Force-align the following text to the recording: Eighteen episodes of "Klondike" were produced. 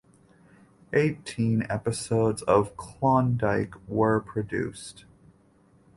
Eighteen 0.93 1.63
episodes 1.69 2.41
of 2.41 2.75
"Klondike" 2.75 3.75
were 3.87 4.19
produced. 4.19 5.05